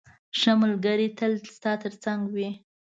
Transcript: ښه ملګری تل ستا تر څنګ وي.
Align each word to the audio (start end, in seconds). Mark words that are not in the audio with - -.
ښه 0.39 0.51
ملګری 0.61 1.07
تل 1.17 1.31
ستا 1.55 1.71
تر 1.83 1.93
څنګ 2.03 2.21
وي. 2.35 2.49